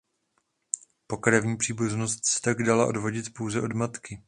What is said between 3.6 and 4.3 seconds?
od matky.